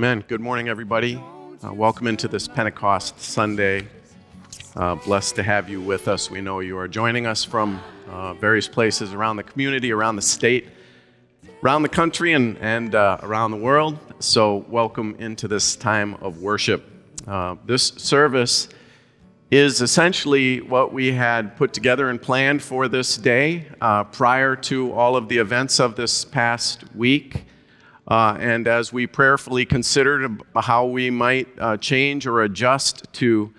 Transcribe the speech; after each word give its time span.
Amen. 0.00 0.24
Good 0.26 0.40
morning, 0.40 0.70
everybody. 0.70 1.22
Uh, 1.62 1.74
welcome 1.74 2.06
into 2.06 2.26
this 2.26 2.48
Pentecost 2.48 3.20
Sunday. 3.20 3.86
Uh, 4.74 4.94
blessed 4.94 5.36
to 5.36 5.42
have 5.42 5.68
you 5.68 5.82
with 5.82 6.08
us. 6.08 6.30
We 6.30 6.40
know 6.40 6.60
you 6.60 6.78
are 6.78 6.88
joining 6.88 7.26
us 7.26 7.44
from 7.44 7.78
uh, 8.08 8.32
various 8.32 8.66
places 8.66 9.12
around 9.12 9.36
the 9.36 9.42
community, 9.42 9.92
around 9.92 10.16
the 10.16 10.22
state, 10.22 10.68
around 11.62 11.82
the 11.82 11.90
country, 11.90 12.32
and, 12.32 12.56
and 12.62 12.94
uh, 12.94 13.18
around 13.22 13.50
the 13.50 13.58
world. 13.58 13.98
So, 14.20 14.64
welcome 14.70 15.16
into 15.18 15.46
this 15.46 15.76
time 15.76 16.14
of 16.22 16.38
worship. 16.40 16.82
Uh, 17.28 17.56
this 17.66 17.88
service 17.88 18.70
is 19.50 19.82
essentially 19.82 20.62
what 20.62 20.94
we 20.94 21.12
had 21.12 21.58
put 21.58 21.74
together 21.74 22.08
and 22.08 22.22
planned 22.22 22.62
for 22.62 22.88
this 22.88 23.18
day 23.18 23.66
uh, 23.82 24.04
prior 24.04 24.56
to 24.56 24.94
all 24.94 25.14
of 25.14 25.28
the 25.28 25.36
events 25.36 25.78
of 25.78 25.94
this 25.94 26.24
past 26.24 26.84
week. 26.94 27.44
Uh, 28.10 28.36
and 28.40 28.66
as 28.66 28.92
we 28.92 29.06
prayerfully 29.06 29.64
considered 29.64 30.42
how 30.56 30.84
we 30.84 31.10
might 31.10 31.48
uh, 31.60 31.76
change 31.76 32.26
or 32.26 32.42
adjust 32.42 33.10
to 33.12 33.54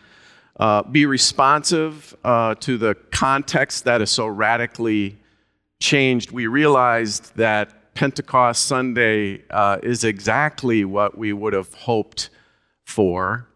uh, 0.60 0.84
be 0.84 1.06
responsive 1.06 2.14
uh, 2.26 2.54
to 2.56 2.78
the 2.78 2.94
context 3.12 3.86
that 3.86 4.02
is 4.02 4.12
so 4.12 4.28
radically 4.28 5.18
changed, 5.80 6.32
we 6.32 6.48
realized 6.48 7.34
that 7.38 7.94
Pentecost 7.94 8.66
Sunday 8.66 9.42
uh, 9.50 9.78
is 9.82 10.04
exactly 10.04 10.84
what 10.84 11.18
we 11.18 11.32
would 11.32 11.54
have 11.54 11.74
hoped 11.74 12.30
for. 12.86 13.48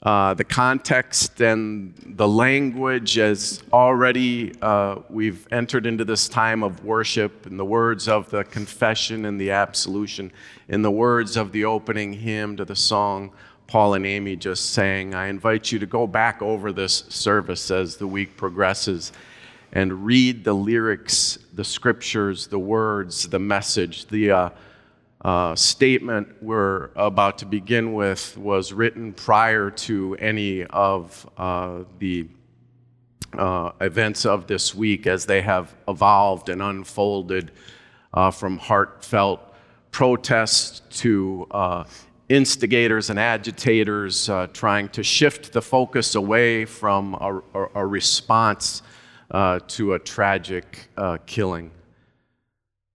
Uh, 0.00 0.32
the 0.34 0.44
context 0.44 1.40
and 1.40 1.92
the 2.16 2.28
language, 2.28 3.18
as 3.18 3.62
already 3.72 4.54
uh, 4.62 4.96
we've 5.10 5.48
entered 5.50 5.86
into 5.86 6.04
this 6.04 6.28
time 6.28 6.62
of 6.62 6.84
worship, 6.84 7.46
in 7.48 7.56
the 7.56 7.64
words 7.64 8.06
of 8.06 8.30
the 8.30 8.44
confession 8.44 9.24
and 9.24 9.40
the 9.40 9.50
absolution, 9.50 10.30
in 10.68 10.82
the 10.82 10.90
words 10.90 11.36
of 11.36 11.50
the 11.50 11.64
opening 11.64 12.12
hymn 12.12 12.56
to 12.56 12.64
the 12.64 12.76
song 12.76 13.32
Paul 13.68 13.92
and 13.94 14.06
Amy 14.06 14.34
just 14.34 14.70
sang. 14.70 15.14
I 15.14 15.26
invite 15.26 15.70
you 15.70 15.78
to 15.78 15.84
go 15.86 16.06
back 16.06 16.40
over 16.40 16.72
this 16.72 17.04
service 17.10 17.70
as 17.70 17.96
the 17.96 18.06
week 18.06 18.34
progresses 18.34 19.12
and 19.72 20.06
read 20.06 20.42
the 20.42 20.54
lyrics, 20.54 21.38
the 21.52 21.64
scriptures, 21.64 22.46
the 22.46 22.58
words, 22.58 23.28
the 23.28 23.38
message, 23.38 24.06
the 24.06 24.30
uh, 24.30 24.50
uh, 25.22 25.54
statement 25.56 26.28
we're 26.40 26.90
about 26.94 27.38
to 27.38 27.46
begin 27.46 27.92
with 27.92 28.36
was 28.38 28.72
written 28.72 29.12
prior 29.12 29.70
to 29.70 30.16
any 30.20 30.64
of 30.64 31.28
uh, 31.36 31.80
the 31.98 32.26
uh, 33.36 33.72
events 33.80 34.24
of 34.24 34.46
this 34.46 34.74
week 34.74 35.06
as 35.06 35.26
they 35.26 35.42
have 35.42 35.74
evolved 35.88 36.48
and 36.48 36.62
unfolded 36.62 37.50
uh, 38.14 38.30
from 38.30 38.58
heartfelt 38.58 39.40
protests 39.90 40.82
to 41.00 41.46
uh, 41.50 41.84
instigators 42.28 43.10
and 43.10 43.18
agitators 43.18 44.28
uh, 44.28 44.46
trying 44.52 44.88
to 44.88 45.02
shift 45.02 45.52
the 45.52 45.60
focus 45.60 46.14
away 46.14 46.64
from 46.64 47.14
a, 47.14 47.42
a, 47.54 47.68
a 47.74 47.86
response 47.86 48.82
to 49.66 49.92
a 49.92 49.98
tragic 49.98 50.88
killing. 51.26 51.70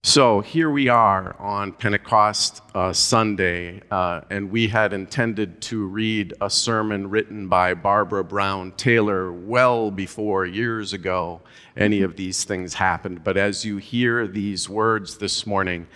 So 0.06 0.42
here 0.42 0.68
we 0.68 0.88
are 0.88 1.34
on 1.38 1.72
Pentecost 1.72 2.60
uh, 2.74 2.92
Sunday, 2.92 3.80
uh, 3.90 4.20
and 4.28 4.50
we 4.50 4.68
had 4.68 4.92
intended 4.92 5.62
to 5.62 5.86
read 5.86 6.34
a 6.42 6.50
sermon 6.50 7.08
written 7.08 7.48
by 7.48 7.72
Barbara 7.72 8.22
Brown 8.22 8.72
Taylor 8.72 9.32
well 9.32 9.90
before 9.90 10.44
years 10.44 10.92
ago 10.92 11.40
any 11.74 12.02
of 12.02 12.16
these 12.16 12.44
things 12.44 12.74
happened. 12.74 13.24
But 13.24 13.38
as 13.38 13.64
you 13.64 13.78
hear 13.78 14.26
these 14.26 14.68
words 14.68 15.16
this 15.16 15.46
morning, 15.46 15.86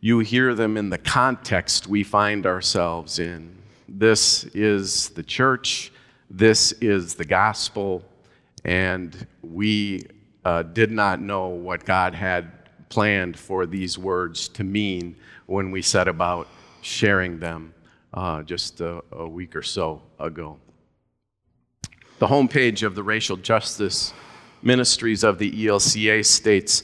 you 0.00 0.20
hear 0.20 0.54
them 0.54 0.76
in 0.76 0.88
the 0.88 0.98
context 0.98 1.88
we 1.88 2.04
find 2.04 2.46
ourselves 2.46 3.18
in. 3.18 3.52
This 3.88 4.44
is 4.54 5.08
the 5.08 5.24
church, 5.24 5.90
this 6.30 6.70
is 6.80 7.16
the 7.16 7.24
gospel, 7.24 8.04
and 8.64 9.26
we 9.42 10.06
uh, 10.44 10.62
did 10.62 10.92
not 10.92 11.20
know 11.20 11.48
what 11.48 11.84
God 11.84 12.14
had 12.14 12.59
planned 12.90 13.38
for 13.38 13.64
these 13.64 13.96
words 13.96 14.48
to 14.48 14.64
mean 14.64 15.16
when 15.46 15.70
we 15.70 15.80
set 15.80 16.08
about 16.08 16.46
sharing 16.82 17.38
them 17.38 17.72
uh, 18.12 18.42
just 18.42 18.80
a, 18.80 19.02
a 19.12 19.26
week 19.26 19.56
or 19.56 19.62
so 19.62 20.02
ago. 20.18 20.58
The 22.18 22.26
homepage 22.26 22.82
of 22.82 22.94
the 22.94 23.02
Racial 23.02 23.36
Justice 23.36 24.12
Ministries 24.62 25.24
of 25.24 25.38
the 25.38 25.50
ELCA 25.50 26.26
states 26.26 26.82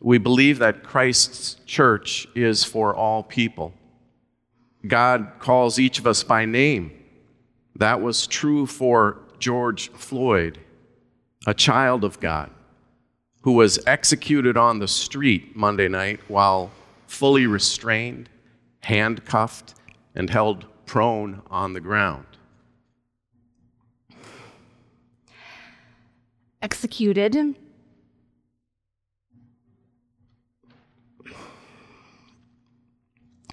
We 0.00 0.16
believe 0.16 0.60
that 0.60 0.82
Christ's 0.82 1.56
church 1.66 2.26
is 2.34 2.64
for 2.64 2.94
all 2.94 3.22
people. 3.22 3.74
God 4.86 5.32
calls 5.38 5.78
each 5.78 5.98
of 5.98 6.06
us 6.06 6.22
by 6.22 6.46
name. 6.46 6.92
That 7.76 8.00
was 8.00 8.26
true 8.26 8.66
for 8.66 9.18
George 9.38 9.90
Floyd, 9.90 10.60
a 11.46 11.52
child 11.52 12.04
of 12.04 12.20
God 12.20 12.53
who 13.44 13.52
was 13.52 13.78
executed 13.86 14.56
on 14.56 14.78
the 14.78 14.88
street 14.88 15.54
Monday 15.54 15.86
night 15.86 16.18
while 16.28 16.70
fully 17.06 17.46
restrained, 17.46 18.26
handcuffed, 18.80 19.74
and 20.14 20.30
held 20.30 20.64
prone 20.86 21.42
on 21.50 21.74
the 21.74 21.80
ground. 21.80 22.24
Executed 26.62 27.54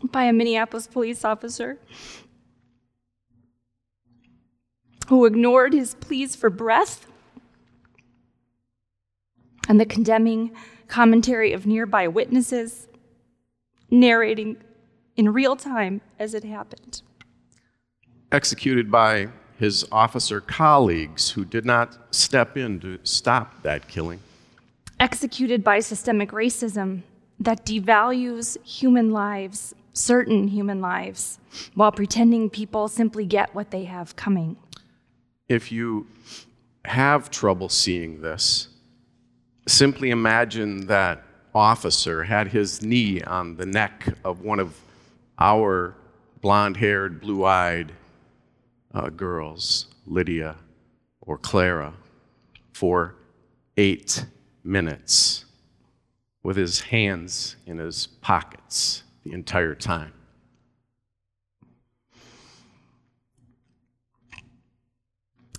by 0.09 0.23
a 0.23 0.31
Minneapolis 0.31 0.88
police 0.88 1.25
officer 1.25 1.78
who 5.09 5.25
ignored 5.25 5.73
his 5.73 5.96
pleas 5.96 6.34
for 6.38 6.50
breath 6.50 7.11
and 9.72 9.80
the 9.80 9.86
condemning 9.86 10.52
commentary 10.90 11.54
of 11.54 11.66
nearby 11.66 12.06
witnesses, 12.06 12.90
narrating 13.90 14.58
in 15.16 15.32
real 15.32 15.56
time 15.56 16.02
as 16.20 16.34
it 16.34 16.44
happened. 16.44 17.02
Executed 18.34 18.92
by 18.92 19.30
his 19.58 19.88
officer 19.90 20.42
colleagues 20.42 21.30
who 21.30 21.46
did 21.46 21.64
not 21.64 21.98
step 22.14 22.58
in 22.58 22.82
to 22.82 23.00
stop 23.04 23.64
that 23.64 23.88
killing. 23.88 24.20
Executed 25.00 25.64
by 25.64 25.80
systemic 25.80 26.32
racism 26.32 27.03
that 27.40 27.66
devalues 27.66 28.62
human 28.66 29.09
lives, 29.09 29.74
certain 29.94 30.50
human 30.50 30.82
lives, 30.82 31.40
while 31.76 31.94
pretending 31.94 32.50
people 32.50 32.90
simply 32.90 33.26
get 33.26 33.56
what 33.56 33.72
they 33.72 33.86
have 33.86 34.18
coming. 34.18 34.58
If 35.48 35.72
you 35.72 36.08
have 36.84 37.32
trouble 37.32 37.70
seeing 37.70 38.20
this, 38.20 38.68
Simply 39.68 40.10
imagine 40.10 40.88
that 40.88 41.24
officer 41.54 42.24
had 42.24 42.48
his 42.48 42.82
knee 42.82 43.22
on 43.22 43.56
the 43.56 43.66
neck 43.66 44.08
of 44.24 44.42
one 44.42 44.60
of 44.60 44.80
our 45.38 45.96
blonde 46.42 46.78
haired, 46.78 47.22
blue 47.22 47.46
eyed 47.46 47.91
uh, 48.94 49.09
girls, 49.09 49.88
Lydia 50.06 50.56
or 51.22 51.38
Clara, 51.38 51.94
for 52.74 53.16
eight 53.78 54.26
minutes 54.64 55.46
with 56.44 56.58
his 56.58 56.82
hands 56.82 57.56
in 57.68 57.78
his 57.78 58.08
pockets 58.08 59.03
the 59.24 59.34
entire 59.34 59.76
time. 59.76 60.14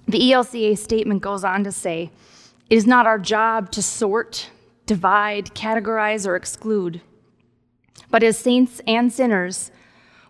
The 0.09 0.33
ELCA 0.33 0.77
statement 0.77 1.23
goes 1.23 1.45
on 1.45 1.63
to 1.65 1.73
say 1.73 2.11
it 2.73 2.77
is 2.77 2.87
not 2.87 3.07
our 3.07 3.19
job 3.19 3.71
to 3.71 3.83
sort, 3.83 4.49
divide, 4.87 5.55
categorize, 5.55 6.27
or 6.27 6.37
exclude. 6.37 7.03
But 8.11 8.23
as 8.23 8.39
saints 8.39 8.81
and 8.87 9.13
sinners, 9.13 9.71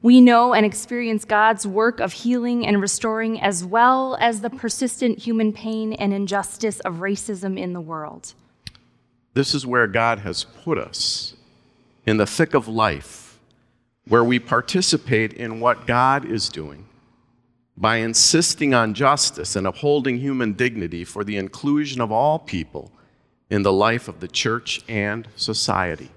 we 0.03 0.21
know 0.21 0.53
and 0.53 0.67
experience 0.67 1.25
God's 1.25 1.69
work 1.69 2.01
of 2.01 2.13
healing 2.13 2.67
and 2.67 2.81
restoring, 2.81 3.41
as 3.41 3.65
well 3.65 4.17
as 4.21 4.41
the 4.41 4.51
persistent 4.51 5.21
human 5.21 5.53
pain 5.53 5.93
and 5.93 6.13
injustice 6.13 6.81
of 6.81 6.95
racism 6.95 7.57
in 7.57 7.75
the 7.75 7.81
world. 7.81 8.35
This 9.35 9.55
is 9.55 9.65
where 9.65 9.87
God 9.87 10.19
has 10.19 10.43
put 10.43 10.79
us 10.79 11.37
in 12.07 12.17
the 12.17 12.27
thick 12.27 12.55
of 12.55 12.67
life, 12.67 13.39
where 14.09 14.25
we 14.25 14.41
participate 14.41 15.33
in 15.33 15.61
what 15.61 15.87
God 15.87 16.25
is 16.25 16.49
doing 16.49 16.89
by 17.77 17.97
insisting 17.97 18.75
on 18.75 18.95
justice 18.95 19.57
and 19.57 19.67
upholding 19.67 20.19
human 20.19 20.53
dignity 20.53 21.05
for 21.05 21.25
the 21.25 21.37
inclusion 21.37 22.01
of 22.01 22.13
all 22.13 22.39
people 22.39 22.93
in 23.51 23.63
the 23.63 23.73
life 23.73 24.09
of 24.09 24.21
the 24.21 24.29
church 24.29 24.83
and 24.89 25.29
society. 25.37 26.11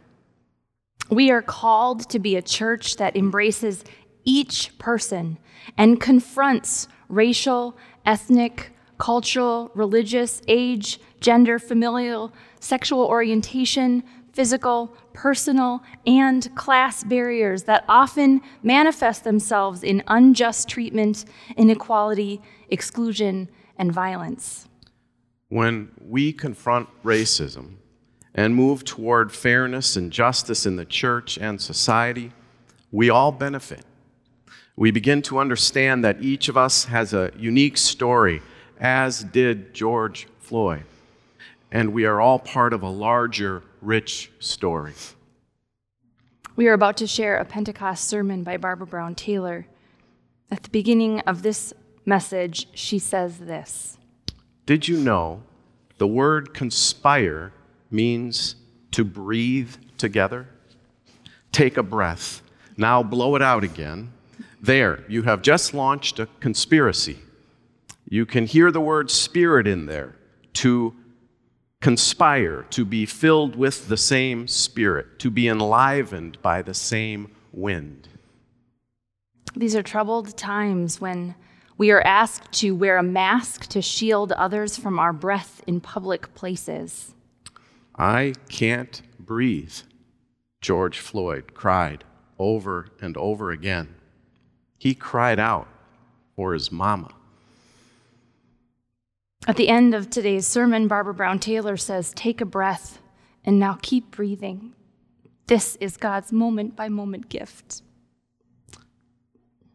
We 1.09 1.31
are 1.31 1.41
called 1.41 2.09
to 2.09 2.19
be 2.19 2.35
a 2.35 2.41
church 2.41 2.97
that 2.97 3.15
embraces 3.15 3.83
each 4.23 4.77
person 4.79 5.37
and 5.77 6.01
confronts 6.01 6.87
racial, 7.09 7.77
ethnic, 8.05 8.71
cultural, 8.97 9.71
religious, 9.75 10.41
age, 10.47 10.99
gender, 11.19 11.59
familial, 11.59 12.33
sexual 12.59 13.05
orientation, 13.05 14.03
physical, 14.35 14.93
personal, 15.13 15.81
and 16.05 16.53
class 16.55 17.05
barriers 17.05 17.63
that 17.63 17.85
often 17.87 18.41
manifest 18.61 19.23
themselves 19.23 19.81
in 19.81 20.03
unjust 20.07 20.67
treatment, 20.67 21.23
inequality, 21.55 22.41
exclusion, 22.69 23.47
and 23.77 23.93
violence. 23.93 24.67
When 25.47 25.89
we 26.01 26.33
confront 26.33 26.89
racism 27.01 27.75
and 28.33 28.53
move 28.53 28.83
toward 28.83 29.31
fairness 29.31 29.95
and 29.95 30.11
justice 30.11 30.65
in 30.65 30.75
the 30.75 30.85
church 30.85 31.37
and 31.37 31.61
society, 31.61 32.33
we 32.91 33.09
all 33.09 33.31
benefit. 33.31 33.85
We 34.75 34.91
begin 34.91 35.21
to 35.23 35.39
understand 35.39 36.03
that 36.03 36.21
each 36.21 36.49
of 36.49 36.57
us 36.57 36.85
has 36.85 37.13
a 37.13 37.31
unique 37.37 37.77
story, 37.77 38.41
as 38.81 39.23
did 39.23 39.73
George 39.73 40.27
Floyd. 40.39 40.83
And 41.71 41.93
we 41.93 42.05
are 42.05 42.19
all 42.19 42.39
part 42.39 42.73
of 42.73 42.83
a 42.83 42.89
larger, 42.89 43.63
rich 43.85 44.31
story. 44.39 44.93
We 46.55 46.67
are 46.67 46.73
about 46.73 46.97
to 46.97 47.07
share 47.07 47.37
a 47.37 47.45
Pentecost 47.45 48.07
sermon 48.07 48.43
by 48.43 48.57
Barbara 48.57 48.87
Brown 48.87 49.13
Taylor. 49.13 49.67
At 50.49 50.63
the 50.63 50.69
beginning 50.69 51.19
of 51.21 51.43
this 51.43 51.73
message, 52.05 52.67
she 52.73 52.97
says 52.97 53.39
this 53.39 53.97
Did 54.65 54.87
you 54.87 54.97
know 54.97 55.43
the 55.97 56.07
word 56.07 56.53
conspire 56.53 57.51
means 57.91 58.55
to 58.91 59.03
breathe 59.03 59.75
together? 59.97 60.47
Take 61.51 61.77
a 61.77 61.83
breath. 61.83 62.41
Now 62.77 63.03
blow 63.03 63.35
it 63.35 63.41
out 63.41 63.63
again. 63.63 64.11
There, 64.61 65.03
you 65.07 65.21
have 65.23 65.41
just 65.41 65.73
launched 65.73 66.19
a 66.19 66.27
conspiracy. 66.39 67.19
You 68.09 68.25
can 68.25 68.45
hear 68.45 68.71
the 68.71 68.81
word 68.81 69.11
spirit 69.11 69.67
in 69.67 69.85
there 69.85 70.15
to 70.53 70.95
conspire, 71.85 72.63
to 72.71 72.83
be 72.83 73.05
filled 73.05 73.55
with 73.55 73.89
the 73.89 73.95
same 73.95 74.47
spirit, 74.47 75.19
to 75.19 75.29
be 75.29 75.47
enlivened 75.47 76.35
by 76.41 76.59
the 76.59 76.73
same 76.73 77.29
wind. 77.51 78.09
These 79.55 79.75
are 79.75 79.83
troubled 79.83 80.35
times 80.35 80.99
when 80.99 81.35
we 81.77 81.91
are 81.91 82.01
asked 82.01 82.51
to 82.53 82.71
wear 82.71 82.97
a 82.97 83.03
mask 83.03 83.67
to 83.67 83.83
shield 83.83 84.31
others 84.31 84.75
from 84.75 84.97
our 84.97 85.13
breath 85.13 85.61
in 85.67 85.79
public 85.79 86.33
places. 86.33 87.13
I 87.95 88.33
can't 88.49 89.03
breathe, 89.19 89.77
George 90.61 90.97
Floyd 90.97 91.53
cried 91.53 92.03
over 92.39 92.87
and 92.99 93.15
over 93.15 93.51
again. 93.51 93.93
He 94.79 94.95
cried 94.95 95.37
out 95.37 95.67
for 96.35 96.55
his 96.55 96.71
mama. 96.71 97.13
At 99.47 99.57
the 99.57 99.69
end 99.69 99.93
of 99.93 100.09
today's 100.09 100.47
sermon, 100.47 100.87
Barbara 100.87 101.13
Brown 101.13 101.37
Taylor 101.37 101.77
says, 101.77 102.11
Take 102.15 102.41
a 102.41 102.45
breath 102.45 102.99
and 103.43 103.59
now 103.59 103.77
keep 103.79 104.09
breathing. 104.09 104.73
This 105.45 105.75
is 105.75 105.97
God's 105.97 106.31
moment 106.31 106.75
by 106.75 106.89
moment 106.89 107.29
gift. 107.29 107.83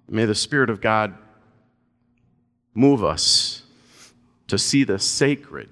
May 0.09 0.25
the 0.25 0.35
Spirit 0.35 0.71
of 0.71 0.81
God 0.81 1.15
move 2.75 3.05
us 3.05 3.63
to 4.49 4.59
see 4.59 4.83
the 4.83 4.99
sacred 4.99 5.69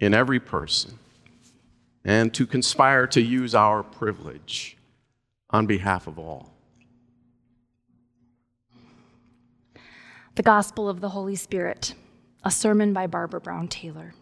in 0.00 0.12
every 0.12 0.40
person 0.40 0.98
and 2.04 2.34
to 2.34 2.44
conspire 2.44 3.06
to 3.06 3.20
use 3.22 3.54
our 3.54 3.84
privilege 3.84 4.76
on 5.50 5.66
behalf 5.66 6.08
of 6.08 6.18
all. 6.18 6.52
The 10.34 10.42
Gospel 10.42 10.88
of 10.88 11.00
the 11.00 11.10
Holy 11.10 11.36
Spirit, 11.36 11.94
a 12.44 12.50
sermon 12.50 12.92
by 12.92 13.06
Barbara 13.06 13.40
Brown 13.40 13.68
Taylor. 13.68 14.14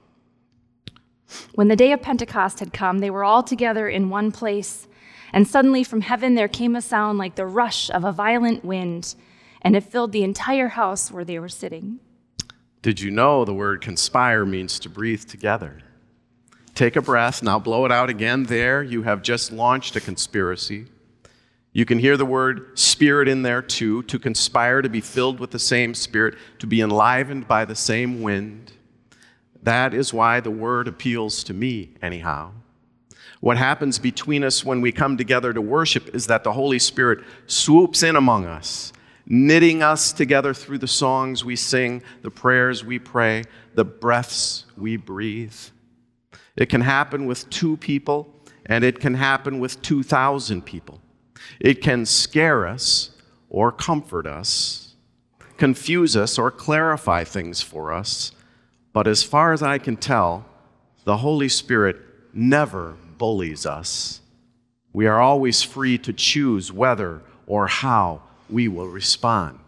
When 1.55 1.69
the 1.69 1.77
day 1.77 1.93
of 1.93 2.03
Pentecost 2.03 2.61
had 2.61 2.73
come, 2.73 2.99
they 2.99 3.11
were 3.11 3.25
all 3.25 3.43
together 3.43 3.89
in 3.89 4.11
one 4.11 4.31
place, 4.33 4.87
and 5.33 5.49
suddenly 5.49 5.85
from 5.85 6.03
heaven 6.03 6.35
there 6.35 6.49
came 6.49 6.77
a 6.77 6.83
sound 6.83 7.19
like 7.19 7.35
the 7.35 7.47
rush 7.47 7.91
of 7.91 8.05
a 8.05 8.13
violent 8.13 8.65
wind, 8.65 9.15
and 9.63 9.75
it 9.75 9.85
filled 9.85 10.13
the 10.13 10.23
entire 10.23 10.69
house 10.69 11.11
where 11.11 11.25
they 11.25 11.39
were 11.39 11.49
sitting. 11.49 12.01
Did 12.83 13.01
you 13.01 13.11
know 13.11 13.45
the 13.45 13.55
word 13.55 13.81
conspire 13.81 14.45
means 14.45 14.79
to 14.81 14.89
breathe 14.89 15.25
together? 15.25 15.79
Take 16.75 16.97
a 16.97 17.03
breath, 17.03 17.43
now 17.43 17.59
blow 17.59 17.87
it 17.87 17.93
out 17.93 18.11
again. 18.11 18.45
There, 18.45 18.83
you 18.83 19.05
have 19.05 19.23
just 19.23 19.53
launched 19.53 19.97
a 19.97 20.01
conspiracy. 20.01 20.87
You 21.75 21.85
can 21.85 21.99
hear 21.99 22.17
the 22.17 22.25
word 22.25 22.79
spirit 22.79 23.26
in 23.26 23.43
there 23.43 23.61
too, 23.61 24.05
to 24.05 24.19
conspire, 24.19 24.81
to 24.81 24.88
be 24.88 25.00
filled 25.00 25.41
with 25.41 25.50
the 25.50 25.59
same 25.59 25.93
spirit, 25.93 26.37
to 26.61 26.69
be 26.69 26.81
enlivened 26.81 27.49
by 27.49 27.65
the 27.65 27.75
same 27.75 28.23
wind. 28.23 28.73
That 29.61 29.93
is 29.93 30.15
why 30.15 30.38
the 30.38 30.53
word 30.53 30.87
appeals 30.87 31.43
to 31.44 31.53
me, 31.53 31.91
anyhow. 32.00 32.53
What 33.41 33.56
happens 33.56 33.99
between 33.99 34.44
us 34.44 34.65
when 34.65 34.81
we 34.81 34.93
come 34.93 35.17
together 35.17 35.53
to 35.53 35.61
worship 35.61 36.15
is 36.15 36.29
that 36.29 36.44
the 36.44 36.53
Holy 36.53 36.79
Spirit 36.79 37.25
swoops 37.49 38.05
in 38.05 38.15
among 38.15 38.47
us, 38.47 38.93
knitting 39.27 39.82
us 39.82 40.12
together 40.12 40.55
through 40.55 40.79
the 40.79 40.87
songs 40.87 41.44
we 41.44 41.56
sing, 41.56 42.05
the 42.23 42.31
prayers 42.31 42.85
we 42.85 43.00
pray, 43.00 43.43
the 43.75 43.85
breaths 43.85 44.65
we 44.77 44.97
breathe. 44.97 45.56
It 46.55 46.67
can 46.67 46.82
happen 46.82 47.27
with 47.27 47.50
two 47.50 47.77
people, 47.79 48.32
and 48.67 48.85
it 48.85 49.00
can 49.00 49.15
happen 49.15 49.59
with 49.59 49.82
2,000 49.82 50.65
people. 50.65 51.00
It 51.61 51.82
can 51.82 52.06
scare 52.06 52.67
us 52.67 53.11
or 53.49 53.70
comfort 53.73 54.26
us, 54.26 54.94
confuse 55.56 56.17
us 56.17 56.38
or 56.38 56.50
clarify 56.50 57.25
things 57.25 57.62
for 57.62 57.93
us. 57.93 58.32
But 58.93 59.06
as 59.06 59.23
far 59.23 59.52
as 59.52 59.62
I 59.62 59.79
can 59.79 59.96
tell, 59.96 60.46
the 61.05 61.19
Holy 61.19 61.49
Spirit 61.49 61.96
never 62.32 62.96
bullies 63.19 63.67
us. 63.67 64.20
We 64.93 65.06
are 65.06 65.20
always 65.20 65.62
free 65.62 65.99
to 65.99 66.12
choose 66.12 66.73
whether 66.73 67.23
or 67.46 67.67
how 67.67 68.23
we 68.49 68.69
will 68.69 68.88
respond. 68.88 69.58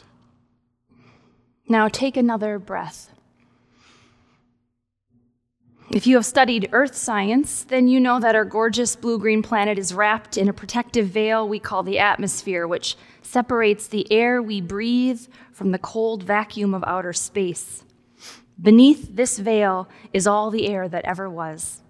Now 1.69 1.89
take 1.89 2.17
another 2.17 2.59
breath. 2.59 3.11
If 5.91 6.05
you 6.05 6.17
have 6.17 6.27
studied 6.27 6.69
earth 6.73 6.97
science, 6.97 7.63
then 7.63 7.87
you 7.87 8.01
know 8.01 8.19
that 8.19 8.35
our 8.35 8.45
gorgeous 8.45 8.97
blue 8.97 9.21
green 9.21 9.41
planet 9.41 9.79
is 9.79 9.95
wrapped 9.95 10.37
in 10.37 10.49
a 10.49 10.53
protective 10.53 11.07
veil 11.07 11.49
we 11.49 11.61
call 11.61 11.85
the 11.85 12.01
atmosphere, 12.01 12.67
which 12.67 12.97
separates 13.23 13.87
the 13.87 14.11
air 14.13 14.43
we 14.43 14.61
breathe 14.61 15.21
from 15.53 15.71
the 15.71 15.79
cold 15.79 16.25
vacuum 16.25 16.75
of 16.75 16.83
outer 16.85 17.13
space. 17.13 17.85
Beneath 18.61 19.15
this 19.15 19.39
veil 19.39 19.89
is 20.13 20.27
all 20.27 20.51
the 20.51 20.67
air 20.67 20.89
that 20.89 21.05
ever 21.05 21.31
was. 21.31 21.83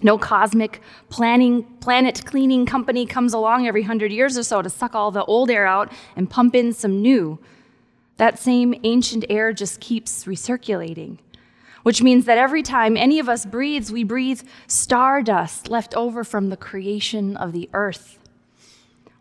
No 0.00 0.16
cosmic 0.16 0.80
planning, 1.08 1.64
planet 1.80 2.24
cleaning 2.24 2.66
company 2.66 3.04
comes 3.04 3.34
along 3.34 3.66
every 3.66 3.82
hundred 3.82 4.12
years 4.12 4.38
or 4.38 4.44
so 4.44 4.62
to 4.62 4.70
suck 4.70 4.94
all 4.94 5.10
the 5.10 5.24
old 5.24 5.50
air 5.50 5.66
out 5.66 5.92
and 6.14 6.30
pump 6.30 6.54
in 6.54 6.72
some 6.72 7.02
new. 7.02 7.40
That 8.16 8.38
same 8.38 8.74
ancient 8.84 9.24
air 9.28 9.52
just 9.52 9.80
keeps 9.80 10.24
recirculating 10.24 11.18
which 11.82 12.02
means 12.02 12.24
that 12.26 12.38
every 12.38 12.62
time 12.62 12.96
any 12.96 13.18
of 13.18 13.28
us 13.28 13.46
breathes, 13.46 13.90
we 13.90 14.04
breathe 14.04 14.42
stardust 14.66 15.68
left 15.68 15.94
over 15.94 16.24
from 16.24 16.48
the 16.48 16.56
creation 16.56 17.36
of 17.36 17.52
the 17.52 17.68
earth. 17.72 18.18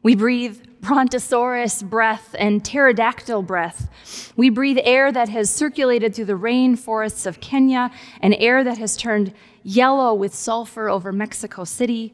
We 0.02 0.16
breathe 0.16 0.62
brontosaurus 0.82 1.84
breath 1.84 2.34
and 2.40 2.64
pterodactyl 2.64 3.42
breath. 3.44 4.34
We 4.38 4.50
breathe 4.50 4.80
air 4.84 5.12
that 5.12 5.28
has 5.30 5.50
circulated 5.50 6.16
through 6.16 6.26
the 6.26 6.34
rainforests 6.34 7.26
of 7.26 7.42
Kenya 7.42 7.92
and 8.22 8.34
air 8.40 8.64
that 8.64 8.78
has 8.78 8.96
turned 8.96 9.34
yellow 9.64 10.14
with 10.14 10.34
sulfur 10.34 10.90
over 10.90 11.12
Mexico 11.12 11.66
City. 11.66 12.14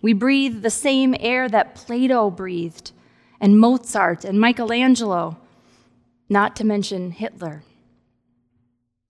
We 0.00 0.14
breathe 0.14 0.62
the 0.62 0.70
same 0.70 1.14
air 1.20 1.48
that 1.48 1.74
Plato 1.74 2.30
breathed, 2.30 2.92
and 3.38 3.58
Mozart 3.58 4.24
and 4.24 4.40
Michelangelo, 4.40 5.36
not 6.28 6.56
to 6.56 6.64
mention 6.64 7.10
Hitler. 7.10 7.64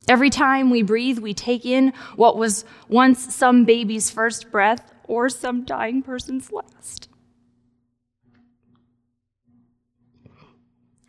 Every 0.09 0.31
time 0.31 0.71
we 0.71 0.83
breathe, 0.83 1.19
we 1.19 1.35
take 1.35 1.67
in 1.67 1.93
what 2.15 2.37
was 2.37 2.65
once 2.89 3.35
some 3.35 3.65
baby's 3.65 4.09
first 4.09 4.53
breath 4.53 4.93
or 5.05 5.29
some 5.29 5.65
dying 5.65 6.03
person's 6.03 6.53
last. 6.53 7.09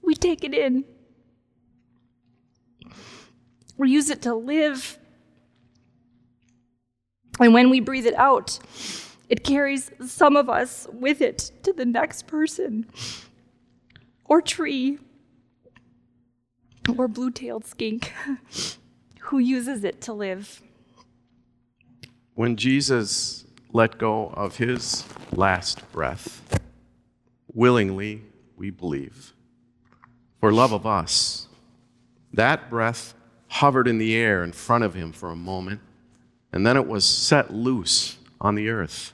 We 0.01 0.15
take 0.15 0.43
it 0.43 0.53
in. 0.53 0.83
We 3.77 3.91
use 3.91 4.09
it 4.09 4.23
to 4.23 4.33
live. 4.33 4.97
And 7.39 7.53
when 7.53 7.69
we 7.69 7.79
breathe 7.81 8.07
it 8.07 8.15
out, 8.15 8.57
it 9.29 9.43
carries 9.43 9.91
some 10.07 10.35
of 10.35 10.49
us 10.49 10.87
with 10.91 11.21
it 11.21 11.51
to 11.63 11.73
the 11.73 11.85
next 11.85 12.25
person, 12.25 12.87
or 14.25 14.41
tree, 14.41 14.97
or 16.97 17.07
blue 17.07 17.29
tailed 17.29 17.65
skink. 17.65 18.11
who 19.27 19.39
uses 19.39 19.84
it 19.84 20.00
to 20.01 20.13
live. 20.13 20.62
When 22.36 22.55
Jesus 22.55 23.46
let 23.74 23.98
go 23.98 24.27
of 24.27 24.55
his 24.55 25.03
last 25.34 25.91
breath, 25.91 26.60
willingly 27.53 28.22
we 28.55 28.69
believe. 28.69 29.34
For 30.39 30.53
love 30.53 30.72
of 30.72 30.86
us, 30.86 31.48
that 32.31 32.69
breath 32.69 33.13
hovered 33.50 33.88
in 33.88 33.98
the 33.98 34.15
air 34.15 34.43
in 34.46 34.53
front 34.53 34.86
of 34.86 34.93
him 34.93 35.12
for 35.12 35.29
a 35.29 35.36
moment, 35.36 35.81
and 36.53 36.65
then 36.65 36.77
it 36.77 36.88
was 36.88 37.03
set 37.03 37.53
loose 37.53 38.17
on 38.39 38.55
the 38.55 38.69
earth. 38.69 39.12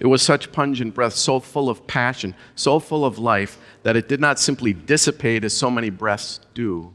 It 0.00 0.06
was 0.06 0.22
such 0.22 0.50
pungent 0.50 0.94
breath, 0.94 1.14
so 1.14 1.38
full 1.38 1.68
of 1.68 1.86
passion, 1.86 2.34
so 2.56 2.80
full 2.80 3.04
of 3.04 3.18
life, 3.18 3.58
that 3.84 3.94
it 3.94 4.08
did 4.08 4.20
not 4.20 4.40
simply 4.40 4.72
dissipate 4.72 5.44
as 5.44 5.56
so 5.56 5.70
many 5.70 5.90
breaths 5.90 6.40
do. 6.54 6.94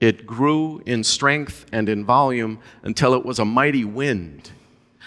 It 0.00 0.26
grew 0.26 0.80
in 0.86 1.02
strength 1.02 1.66
and 1.72 1.88
in 1.88 2.04
volume 2.04 2.60
until 2.82 3.14
it 3.14 3.24
was 3.24 3.38
a 3.38 3.44
mighty 3.44 3.84
wind, 3.84 4.52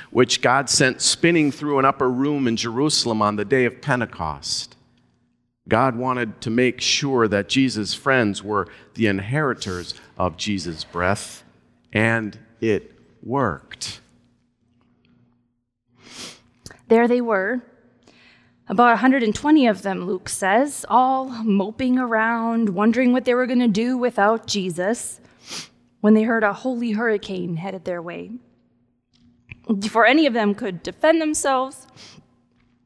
which 0.10 0.41
God 0.41 0.69
sent 0.69 1.01
spinning 1.01 1.51
through 1.51 1.79
an 1.79 1.86
upper 1.86 2.10
room 2.10 2.48
in 2.48 2.57
Jerusalem 2.57 3.21
on 3.21 3.38
the 3.38 3.45
day 3.45 3.65
of 3.65 3.81
Pentecost. 3.81 4.75
God 5.69 5.95
wanted 5.95 6.41
to 6.41 6.50
make 6.50 6.81
sure 6.81 7.27
that 7.27 7.48
Jesus' 7.48 7.93
friends 7.93 8.43
were 8.43 8.67
the 8.95 9.07
inheritors 9.07 9.93
of 10.17 10.36
Jesus' 10.36 10.83
breath, 10.83 11.43
and 11.93 12.38
it 12.60 12.91
worked. 13.24 14.01
There 16.89 17.07
they 17.07 17.21
were, 17.21 17.62
about 18.68 18.91
120 18.91 19.68
of 19.68 19.82
them, 19.82 20.06
Luke 20.06 20.30
says, 20.30 20.86
all 20.88 21.27
moping 21.44 21.98
around, 21.98 22.70
wondering 22.70 23.12
what 23.12 23.25
they 23.25 23.34
were 23.34 23.48
going 23.48 23.60
to 23.60 23.68
do 23.68 23.98
without 23.98 24.48
Jesus, 24.48 25.20
when 26.00 26.13
they 26.13 26.24
heard 26.24 26.44
a 26.44 26.53
holy 26.53 26.91
hurricane 26.91 27.58
headed 27.58 27.86
their 27.86 28.01
way. 28.01 28.32
Before 29.80 30.06
any 30.06 30.25
of 30.25 30.34
them 30.34 30.56
could 30.56 30.84
defend 30.84 31.22
themselves, 31.22 31.88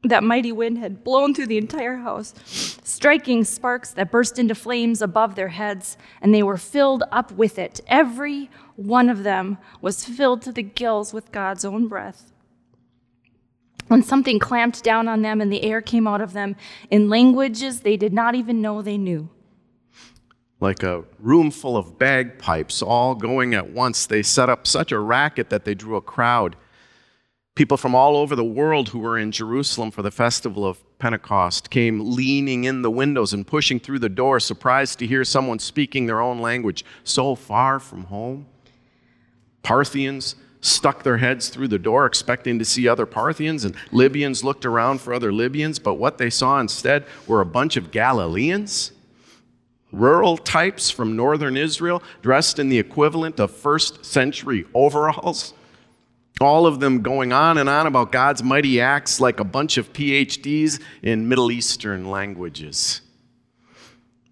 that 0.02 0.22
mighty 0.22 0.52
wind 0.52 0.78
had 0.78 1.02
blown 1.02 1.34
through 1.34 1.46
the 1.46 1.58
entire 1.58 1.96
house, 1.96 2.34
striking 2.84 3.44
sparks 3.44 3.90
that 3.92 4.10
burst 4.10 4.38
into 4.38 4.54
flames 4.54 5.02
above 5.02 5.34
their 5.34 5.48
heads, 5.48 5.96
and 6.20 6.34
they 6.34 6.42
were 6.42 6.56
filled 6.56 7.02
up 7.10 7.32
with 7.32 7.58
it. 7.58 7.80
Every 7.88 8.50
one 8.76 9.08
of 9.08 9.22
them 9.22 9.58
was 9.80 10.04
filled 10.04 10.42
to 10.42 10.52
the 10.52 10.62
gills 10.62 11.12
with 11.12 11.32
God's 11.32 11.64
own 11.64 11.88
breath. 11.88 12.32
When 13.88 14.02
something 14.02 14.38
clamped 14.38 14.82
down 14.82 15.06
on 15.06 15.22
them 15.22 15.40
and 15.40 15.52
the 15.52 15.62
air 15.62 15.80
came 15.80 16.06
out 16.06 16.20
of 16.20 16.32
them 16.32 16.56
in 16.90 17.08
languages 17.08 17.80
they 17.80 17.96
did 17.96 18.12
not 18.12 18.34
even 18.34 18.60
know 18.60 18.82
they 18.82 18.98
knew. 18.98 19.28
Like 20.58 20.82
a 20.82 21.04
room 21.18 21.50
full 21.50 21.76
of 21.76 21.98
bagpipes 21.98 22.82
all 22.82 23.14
going 23.14 23.54
at 23.54 23.70
once, 23.70 24.06
they 24.06 24.22
set 24.22 24.48
up 24.48 24.66
such 24.66 24.90
a 24.90 24.98
racket 24.98 25.50
that 25.50 25.64
they 25.64 25.74
drew 25.74 25.96
a 25.96 26.00
crowd. 26.00 26.56
People 27.54 27.76
from 27.76 27.94
all 27.94 28.16
over 28.16 28.34
the 28.34 28.44
world 28.44 28.88
who 28.88 28.98
were 28.98 29.18
in 29.18 29.32
Jerusalem 29.32 29.90
for 29.90 30.02
the 30.02 30.10
festival 30.10 30.66
of 30.66 30.82
Pentecost 30.98 31.70
came 31.70 32.14
leaning 32.14 32.64
in 32.64 32.82
the 32.82 32.90
windows 32.90 33.32
and 33.32 33.46
pushing 33.46 33.78
through 33.78 33.98
the 33.98 34.08
door, 34.08 34.40
surprised 34.40 34.98
to 34.98 35.06
hear 35.06 35.24
someone 35.24 35.58
speaking 35.58 36.06
their 36.06 36.20
own 36.20 36.40
language 36.40 36.84
so 37.04 37.34
far 37.34 37.78
from 37.78 38.04
home. 38.04 38.46
Parthians, 39.62 40.36
stuck 40.66 41.02
their 41.02 41.18
heads 41.18 41.48
through 41.48 41.68
the 41.68 41.78
door 41.78 42.06
expecting 42.06 42.58
to 42.58 42.64
see 42.64 42.88
other 42.88 43.06
Parthians, 43.06 43.64
and 43.64 43.74
Libyans 43.92 44.42
looked 44.42 44.66
around 44.66 45.00
for 45.00 45.14
other 45.14 45.32
Libyans, 45.32 45.78
but 45.78 45.94
what 45.94 46.18
they 46.18 46.30
saw 46.30 46.58
instead 46.58 47.04
were 47.26 47.40
a 47.40 47.46
bunch 47.46 47.76
of 47.76 47.90
Galileans, 47.90 48.92
rural 49.92 50.36
types 50.36 50.90
from 50.90 51.16
northern 51.16 51.56
Israel, 51.56 52.02
dressed 52.22 52.58
in 52.58 52.68
the 52.68 52.78
equivalent 52.78 53.38
of 53.38 53.50
first 53.50 54.04
century 54.04 54.64
overalls. 54.74 55.54
All 56.40 56.66
of 56.66 56.80
them 56.80 57.00
going 57.00 57.32
on 57.32 57.56
and 57.56 57.68
on 57.68 57.86
about 57.86 58.12
God's 58.12 58.42
mighty 58.42 58.78
acts 58.80 59.20
like 59.20 59.40
a 59.40 59.44
bunch 59.44 59.78
of 59.78 59.92
PhDs 59.94 60.82
in 61.02 61.28
Middle 61.28 61.50
Eastern 61.50 62.10
languages. 62.10 63.00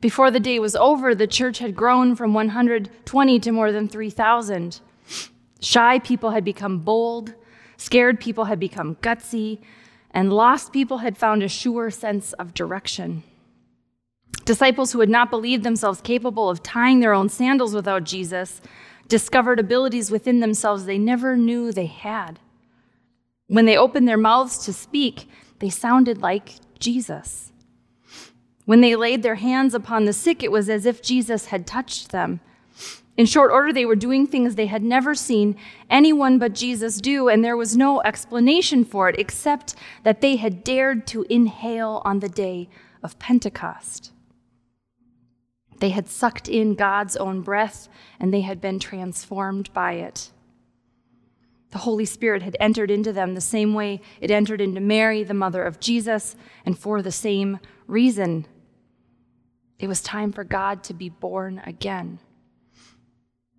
Before 0.02 0.30
the 0.30 0.40
day 0.40 0.58
was 0.58 0.76
over, 0.76 1.14
the 1.14 1.26
church 1.26 1.60
had 1.60 1.74
grown 1.74 2.14
from 2.14 2.34
120 2.34 3.40
to 3.40 3.52
more 3.52 3.72
than 3.72 3.88
3,000. 3.88 4.80
Shy 5.64 5.98
people 5.98 6.32
had 6.32 6.44
become 6.44 6.80
bold, 6.80 7.32
scared 7.78 8.20
people 8.20 8.44
had 8.44 8.60
become 8.60 8.96
gutsy, 8.96 9.60
and 10.10 10.30
lost 10.30 10.74
people 10.74 10.98
had 10.98 11.16
found 11.16 11.42
a 11.42 11.48
sure 11.48 11.90
sense 11.90 12.34
of 12.34 12.52
direction. 12.52 13.22
Disciples 14.44 14.92
who 14.92 15.00
had 15.00 15.08
not 15.08 15.30
believed 15.30 15.64
themselves 15.64 16.02
capable 16.02 16.50
of 16.50 16.62
tying 16.62 17.00
their 17.00 17.14
own 17.14 17.30
sandals 17.30 17.74
without 17.74 18.04
Jesus 18.04 18.60
discovered 19.08 19.58
abilities 19.58 20.10
within 20.10 20.40
themselves 20.40 20.84
they 20.84 20.98
never 20.98 21.34
knew 21.34 21.72
they 21.72 21.86
had. 21.86 22.40
When 23.46 23.64
they 23.64 23.78
opened 23.78 24.06
their 24.06 24.18
mouths 24.18 24.58
to 24.66 24.72
speak, 24.74 25.30
they 25.60 25.70
sounded 25.70 26.20
like 26.20 26.56
Jesus. 26.78 27.52
When 28.66 28.82
they 28.82 28.96
laid 28.96 29.22
their 29.22 29.36
hands 29.36 29.72
upon 29.72 30.04
the 30.04 30.12
sick, 30.12 30.42
it 30.42 30.52
was 30.52 30.68
as 30.68 30.84
if 30.84 31.00
Jesus 31.00 31.46
had 31.46 31.66
touched 31.66 32.10
them. 32.10 32.40
In 33.16 33.26
short 33.26 33.52
order, 33.52 33.72
they 33.72 33.84
were 33.84 33.94
doing 33.94 34.26
things 34.26 34.54
they 34.54 34.66
had 34.66 34.82
never 34.82 35.14
seen 35.14 35.56
anyone 35.88 36.38
but 36.38 36.52
Jesus 36.52 37.00
do, 37.00 37.28
and 37.28 37.44
there 37.44 37.56
was 37.56 37.76
no 37.76 38.02
explanation 38.02 38.84
for 38.84 39.08
it 39.08 39.18
except 39.18 39.76
that 40.02 40.20
they 40.20 40.36
had 40.36 40.64
dared 40.64 41.06
to 41.08 41.24
inhale 41.30 42.02
on 42.04 42.18
the 42.18 42.28
day 42.28 42.68
of 43.02 43.18
Pentecost. 43.20 44.10
They 45.78 45.90
had 45.90 46.08
sucked 46.08 46.48
in 46.48 46.74
God's 46.74 47.16
own 47.16 47.42
breath, 47.42 47.88
and 48.18 48.34
they 48.34 48.40
had 48.40 48.60
been 48.60 48.80
transformed 48.80 49.72
by 49.72 49.92
it. 49.92 50.32
The 51.70 51.78
Holy 51.78 52.04
Spirit 52.04 52.42
had 52.42 52.56
entered 52.58 52.90
into 52.90 53.12
them 53.12 53.34
the 53.34 53.40
same 53.40 53.74
way 53.74 54.00
it 54.20 54.30
entered 54.30 54.60
into 54.60 54.80
Mary, 54.80 55.22
the 55.22 55.34
mother 55.34 55.62
of 55.62 55.80
Jesus, 55.80 56.34
and 56.66 56.76
for 56.76 57.00
the 57.00 57.12
same 57.12 57.60
reason. 57.86 58.46
It 59.78 59.88
was 59.88 60.00
time 60.00 60.32
for 60.32 60.44
God 60.44 60.82
to 60.84 60.94
be 60.94 61.08
born 61.08 61.60
again 61.64 62.18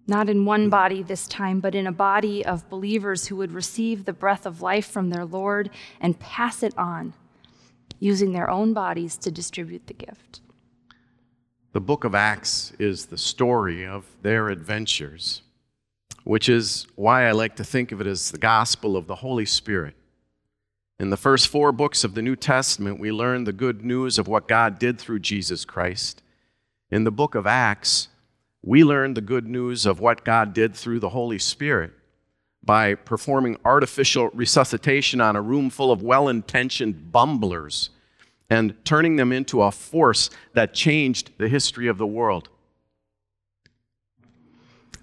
not 0.07 0.29
in 0.29 0.45
one 0.45 0.65
hmm. 0.65 0.69
body 0.69 1.03
this 1.03 1.27
time, 1.27 1.59
but 1.59 1.75
in 1.75 1.87
a 1.87 1.91
body 1.91 2.45
of 2.45 2.69
believers 2.69 3.27
who 3.27 3.35
would 3.37 3.51
receive 3.51 4.05
the 4.05 4.13
breath 4.13 4.45
of 4.45 4.61
life 4.61 4.87
from 4.87 5.09
their 5.09 5.25
Lord 5.25 5.69
and 5.99 6.19
pass 6.19 6.63
it 6.63 6.77
on, 6.77 7.13
using 7.99 8.31
their 8.31 8.49
own 8.49 8.73
bodies 8.73 9.17
to 9.17 9.31
distribute 9.31 9.87
the 9.87 9.93
gift. 9.93 10.41
The 11.73 11.81
book 11.81 12.03
of 12.03 12.15
Acts 12.15 12.71
is 12.79 13.07
the 13.07 13.17
story 13.17 13.85
of 13.85 14.05
their 14.21 14.47
adventures, 14.49 15.41
which 16.23 16.47
is 16.47 16.87
why 16.95 17.27
I 17.27 17.33
like 17.33 17.57
to 17.57 17.65
think 17.65 17.91
of 17.91 17.99
it 17.99 18.07
as 18.07 18.31
the 18.31 18.37
gospel 18.37 18.95
of 18.95 19.07
the 19.07 19.15
Holy 19.15 19.45
Spirit. 19.45 19.95
In 20.97 21.09
the 21.09 21.17
first 21.17 21.49
four 21.49 21.73
books 21.73 22.05
of 22.05 22.13
the 22.13 22.21
New 22.21 22.37
Testament, 22.37 23.01
we 23.01 23.11
learn 23.11 23.43
the 23.43 23.51
good 23.51 23.83
news 23.83 24.17
of 24.17 24.29
what 24.29 24.47
God 24.47 24.79
did 24.79 24.97
through 24.97 25.19
Jesus 25.19 25.65
Christ. 25.65 26.23
In 26.89 27.03
the 27.03 27.11
book 27.11 27.35
of 27.35 27.45
Acts, 27.45 28.07
we 28.65 28.83
learn 28.83 29.13
the 29.13 29.21
good 29.21 29.47
news 29.47 29.85
of 29.85 29.99
what 29.99 30.25
God 30.25 30.53
did 30.53 30.75
through 30.75 30.99
the 30.99 31.09
Holy 31.09 31.37
Spirit 31.37 31.93
by 32.63 32.95
performing 32.95 33.57
artificial 33.63 34.29
resuscitation 34.33 35.21
on 35.21 35.35
a 35.35 35.41
room 35.41 35.69
full 35.69 35.91
of 35.91 36.01
well 36.01 36.27
intentioned 36.27 37.11
bumblers 37.11 37.91
and 38.49 38.75
turning 38.83 39.17
them 39.17 39.31
into 39.31 39.61
a 39.61 39.71
force 39.71 40.31
that 40.53 40.73
changed 40.73 41.31
the 41.37 41.47
history 41.47 41.87
of 41.87 41.99
the 41.99 42.07
world. 42.07 42.49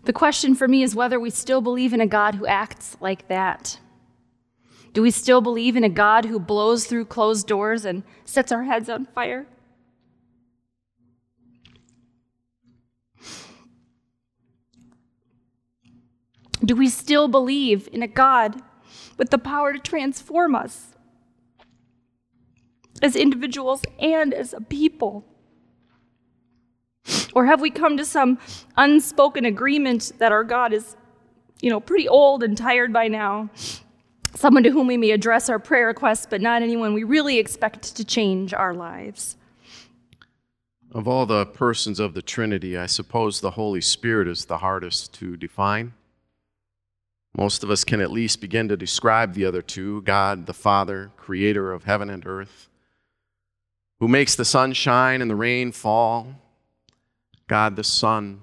The 0.05 0.13
question 0.13 0.57
for 0.57 0.67
me 0.67 0.83
is 0.83 0.97
whether 0.97 1.21
we 1.21 1.31
still 1.31 1.61
believe 1.61 1.93
in 1.93 2.01
a 2.01 2.07
God 2.07 2.35
who 2.35 2.47
acts 2.47 2.97
like 3.01 3.29
that. 3.29 3.79
Do 4.93 5.03
we 5.03 5.13
still 5.13 5.41
believe 5.41 5.77
in 5.77 5.85
a 5.85 5.89
God 5.89 6.25
who 6.25 6.41
blows 6.41 6.87
through 6.87 7.05
closed 7.05 7.47
doors 7.47 7.85
and 7.85 8.03
sets 8.25 8.51
our 8.51 8.65
heads 8.65 8.89
on 8.89 9.07
fire? 9.07 9.47
Do 16.65 16.77
we 16.77 16.89
still 16.89 17.29
believe 17.29 17.89
in 17.93 18.03
a 18.03 18.09
God 18.09 18.61
with 19.19 19.31
the 19.31 19.39
power 19.39 19.73
to 19.73 19.79
transform 19.79 20.55
us 20.55 20.95
as 23.03 23.17
individuals 23.17 23.83
and 23.99 24.33
as 24.33 24.53
a 24.53 24.61
people? 24.61 25.25
Or 27.35 27.47
have 27.47 27.61
we 27.61 27.71
come 27.71 27.97
to 27.97 28.05
some 28.05 28.39
unspoken 28.77 29.45
agreement 29.45 30.13
that 30.19 30.31
our 30.31 30.45
God 30.45 30.73
is, 30.73 30.97
you 31.61 31.71
know, 31.71 31.81
pretty 31.81 32.07
old 32.07 32.43
and 32.43 32.57
tired 32.57 32.93
by 32.93 33.09
now? 33.09 33.51
Someone 34.35 34.63
to 34.63 34.71
whom 34.71 34.87
we 34.87 34.97
may 34.97 35.11
address 35.11 35.49
our 35.49 35.59
prayer 35.59 35.89
requests, 35.89 36.27
but 36.29 36.41
not 36.41 36.63
anyone 36.63 36.95
we 36.95 37.05
really 37.05 37.39
expect 37.39 37.97
to 37.97 38.05
change 38.05 38.55
our 38.55 38.73
lives. 38.73 39.37
Of 40.93 41.09
all 41.09 41.27
the 41.27 41.47
persons 41.47 41.99
of 41.99 42.15
the 42.15 42.23
Trinity, 42.23 42.77
I 42.77 42.87
suppose 42.87 43.41
the 43.41 43.53
Holy 43.53 43.81
Spirit 43.81 44.29
is 44.29 44.45
the 44.45 44.59
hardest 44.59 45.13
to 45.15 45.37
define. 45.37 45.95
Most 47.37 47.65
of 47.65 47.71
us 47.71 47.85
can 47.85 48.01
at 48.01 48.13
least 48.13 48.41
begin 48.41 48.69
to 48.69 48.77
describe 48.77 49.33
the 49.33 49.47
other 49.47 49.63
two 49.63 50.03
God, 50.03 50.47
the 50.47 50.53
Father, 50.53 51.11
creator 51.17 51.73
of 51.73 51.85
heaven 51.85 52.11
and 52.11 52.27
earth, 52.27 52.69
who 54.01 54.09
makes 54.09 54.35
the 54.35 54.45
sun 54.45 54.73
shine 54.73 55.23
and 55.23 55.31
the 55.31 55.37
rain 55.37 55.73
fall. 55.73 56.35
God, 57.49 57.77
the 57.77 57.85
Son, 57.85 58.41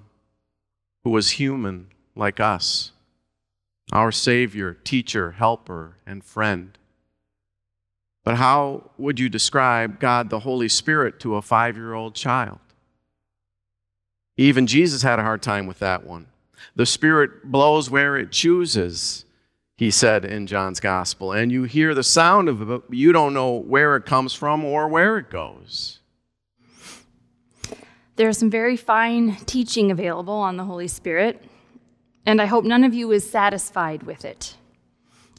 who 1.04 1.10
was 1.10 1.32
human 1.32 1.88
like 2.14 2.40
us, 2.40 2.92
our 3.92 4.12
Savior, 4.12 4.74
teacher, 4.74 5.32
helper, 5.32 5.96
and 6.06 6.22
friend. 6.24 6.76
But 8.24 8.36
how 8.36 8.90
would 8.98 9.18
you 9.18 9.28
describe 9.28 9.98
God, 9.98 10.30
the 10.30 10.40
Holy 10.40 10.68
Spirit, 10.68 11.18
to 11.20 11.36
a 11.36 11.42
five 11.42 11.76
year 11.76 11.94
old 11.94 12.14
child? 12.14 12.58
Even 14.36 14.66
Jesus 14.66 15.02
had 15.02 15.18
a 15.18 15.22
hard 15.22 15.42
time 15.42 15.66
with 15.66 15.78
that 15.78 16.06
one. 16.06 16.26
The 16.76 16.86
Spirit 16.86 17.50
blows 17.50 17.90
where 17.90 18.16
it 18.16 18.30
chooses. 18.32 19.24
he 19.76 19.90
said 19.90 20.26
in 20.26 20.46
John's 20.46 20.78
gospel, 20.78 21.32
and 21.32 21.50
you 21.50 21.62
hear 21.62 21.94
the 21.94 22.02
sound 22.02 22.50
of 22.50 22.60
it, 22.60 22.66
but 22.66 22.94
you 22.94 23.12
don't 23.12 23.32
know 23.32 23.54
where 23.54 23.96
it 23.96 24.04
comes 24.04 24.34
from 24.34 24.62
or 24.62 24.88
where 24.88 25.16
it 25.16 25.30
goes. 25.30 26.00
There's 28.16 28.36
some 28.36 28.50
very 28.50 28.76
fine 28.76 29.36
teaching 29.46 29.90
available 29.90 30.34
on 30.34 30.58
the 30.58 30.64
Holy 30.64 30.86
Spirit, 30.86 31.42
and 32.26 32.42
I 32.42 32.44
hope 32.44 32.66
none 32.66 32.84
of 32.84 32.92
you 32.92 33.10
is 33.12 33.28
satisfied 33.28 34.02
with 34.02 34.26
it. 34.26 34.54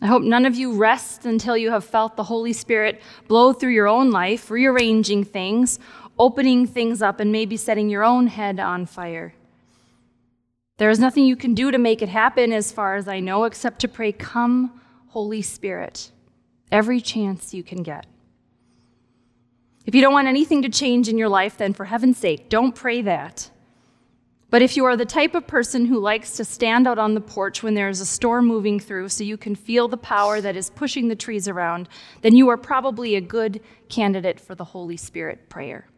I 0.01 0.07
hope 0.07 0.23
none 0.23 0.47
of 0.47 0.55
you 0.55 0.73
rest 0.73 1.27
until 1.27 1.55
you 1.55 1.69
have 1.69 1.85
felt 1.85 2.15
the 2.15 2.23
Holy 2.23 2.53
Spirit 2.53 2.99
blow 3.27 3.53
through 3.53 3.73
your 3.73 3.87
own 3.87 4.09
life, 4.09 4.49
rearranging 4.49 5.23
things, 5.23 5.77
opening 6.17 6.65
things 6.65 7.03
up, 7.03 7.19
and 7.19 7.31
maybe 7.31 7.55
setting 7.55 7.87
your 7.87 8.03
own 8.03 8.25
head 8.25 8.59
on 8.59 8.87
fire. 8.87 9.35
There 10.81 10.89
is 10.89 10.97
nothing 10.97 11.25
you 11.25 11.35
can 11.35 11.53
do 11.53 11.69
to 11.69 11.77
make 11.77 12.01
it 12.01 12.09
happen, 12.09 12.51
as 12.51 12.71
far 12.71 12.95
as 12.95 13.07
I 13.07 13.19
know, 13.19 13.43
except 13.43 13.81
to 13.81 13.87
pray, 13.87 14.11
Come, 14.11 14.81
Holy 15.09 15.43
Spirit, 15.43 16.09
every 16.71 16.99
chance 16.99 17.53
you 17.53 17.61
can 17.61 17.83
get. 17.83 18.07
If 19.85 19.93
you 19.93 20.01
don't 20.01 20.11
want 20.11 20.27
anything 20.27 20.63
to 20.63 20.69
change 20.69 21.07
in 21.07 21.19
your 21.19 21.29
life, 21.29 21.55
then 21.55 21.73
for 21.73 21.85
heaven's 21.85 22.17
sake, 22.17 22.49
don't 22.49 22.73
pray 22.73 23.03
that. 23.03 23.51
But 24.49 24.63
if 24.63 24.75
you 24.75 24.85
are 24.85 24.97
the 24.97 25.05
type 25.05 25.35
of 25.35 25.45
person 25.45 25.85
who 25.85 25.99
likes 25.99 26.35
to 26.37 26.43
stand 26.43 26.87
out 26.87 26.97
on 26.97 27.13
the 27.13 27.21
porch 27.21 27.61
when 27.61 27.75
there 27.75 27.89
is 27.89 28.01
a 28.01 28.05
storm 28.07 28.47
moving 28.47 28.79
through 28.79 29.09
so 29.09 29.23
you 29.23 29.37
can 29.37 29.53
feel 29.53 29.87
the 29.87 29.97
power 29.97 30.41
that 30.41 30.55
is 30.55 30.71
pushing 30.71 31.09
the 31.09 31.15
trees 31.15 31.47
around, 31.47 31.89
then 32.23 32.35
you 32.35 32.49
are 32.49 32.57
probably 32.57 33.15
a 33.15 33.21
good 33.21 33.61
candidate 33.87 34.39
for 34.39 34.55
the 34.55 34.63
Holy 34.63 34.97
Spirit 34.97 35.47
prayer. 35.47 35.90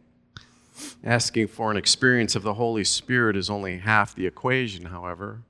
Asking 1.04 1.48
for 1.48 1.72
an 1.72 1.78
experience 1.78 2.36
of 2.36 2.44
the 2.44 2.56
Holy 2.56 2.84
Spirit 2.84 3.36
is 3.36 3.50
only 3.50 3.80
half 3.80 4.16
the 4.16 4.26
equation, 4.26 4.86
however. 4.86 5.42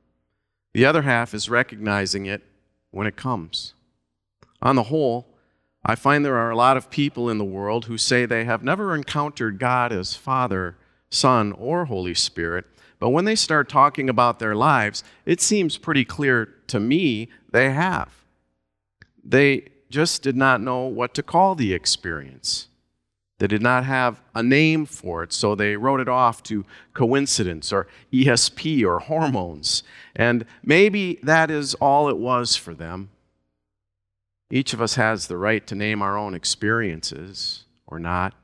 The 0.74 0.86
other 0.86 1.04
half 1.04 1.34
is 1.34 1.50
recognizing 1.50 2.26
it 2.26 2.42
when 2.92 3.08
it 3.08 3.16
comes. 3.16 3.74
On 4.62 4.76
the 4.76 4.84
whole, 4.84 5.28
I 5.86 5.96
find 5.96 6.24
there 6.24 6.38
are 6.38 6.50
a 6.50 6.56
lot 6.56 6.78
of 6.78 6.90
people 6.90 7.30
in 7.30 7.38
the 7.38 7.44
world 7.44 7.86
who 7.86 7.98
say 7.98 8.26
they 8.26 8.46
have 8.46 8.64
never 8.64 8.96
encountered 8.96 9.60
God 9.60 9.92
as 9.92 10.16
Father, 10.16 10.78
Son, 11.10 11.52
or 11.52 11.86
Holy 11.86 12.14
Spirit, 12.14 12.66
but 13.00 13.10
when 13.10 13.26
they 13.26 13.36
start 13.36 13.68
talking 13.68 14.10
about 14.10 14.40
their 14.40 14.56
lives, 14.56 15.04
it 15.26 15.42
seems 15.42 15.78
pretty 15.78 16.06
clear 16.06 16.46
to 16.68 16.80
me 16.80 17.28
they 17.52 17.72
have. 17.72 18.24
They 19.24 19.68
just 19.90 20.24
did 20.24 20.38
not 20.38 20.62
know 20.62 20.86
what 20.86 21.14
to 21.16 21.22
call 21.22 21.56
the 21.56 21.74
experience. 21.74 22.70
They 23.40 23.48
did 23.48 23.62
not 23.62 23.84
have 23.84 24.22
a 24.36 24.44
name 24.44 24.86
for 24.86 25.24
it, 25.24 25.34
so 25.34 25.56
they 25.56 25.76
wrote 25.76 26.00
it 26.00 26.08
off 26.08 26.44
to 26.44 26.66
coincidence 26.94 27.74
or 27.74 27.88
ESP 28.12 28.86
or 28.86 29.00
hormones. 29.00 29.84
And 30.16 30.46
maybe 30.64 31.20
that 31.24 31.50
is 31.50 31.74
all 31.76 32.10
it 32.10 32.18
was 32.18 32.56
for 32.56 32.74
them. 32.74 33.10
Each 34.50 34.74
of 34.74 34.82
us 34.82 34.96
has 34.96 35.28
the 35.28 35.38
right 35.38 35.66
to 35.68 35.76
name 35.76 36.02
our 36.02 36.16
own 36.16 36.36
experiences 36.36 37.66
or 37.88 38.00
not. 38.00 38.36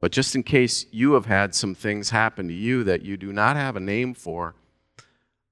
But 0.00 0.12
just 0.12 0.34
in 0.34 0.44
case 0.44 0.86
you 0.90 1.12
have 1.12 1.26
had 1.26 1.54
some 1.54 1.74
things 1.74 2.10
happen 2.10 2.48
to 2.48 2.54
you 2.54 2.84
that 2.84 3.02
you 3.02 3.16
do 3.16 3.32
not 3.32 3.56
have 3.56 3.76
a 3.76 3.80
name 3.80 4.14
for, 4.14 4.54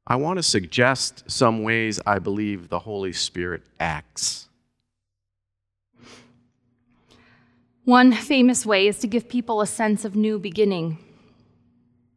I 0.07 0.17
want 0.17 0.39
to 0.39 0.43
suggest 0.43 1.25
some 1.31 1.63
ways 1.63 2.01
I 2.07 2.21
believe 2.21 2.69
the 2.69 2.79
Holy 2.79 3.13
Spirit 3.13 3.63
acts. 3.81 4.46
One 7.87 8.13
famous 8.13 8.67
way 8.67 8.89
is 8.89 8.99
to 8.99 9.07
give 9.07 9.29
people 9.29 9.61
a 9.61 9.67
sense 9.67 10.05
of 10.05 10.17
new 10.17 10.41
beginning. 10.41 10.99